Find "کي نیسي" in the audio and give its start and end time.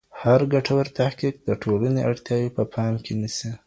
3.05-3.51